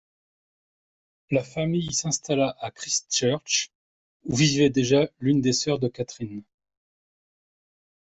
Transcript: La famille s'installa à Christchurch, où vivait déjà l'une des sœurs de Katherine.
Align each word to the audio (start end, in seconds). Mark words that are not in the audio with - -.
La 1.29 1.43
famille 1.43 1.93
s'installa 1.93 2.55
à 2.59 2.71
Christchurch, 2.71 3.69
où 4.23 4.35
vivait 4.35 4.71
déjà 4.71 5.07
l'une 5.19 5.41
des 5.41 5.53
sœurs 5.53 5.77
de 5.77 5.89
Katherine. 5.89 6.41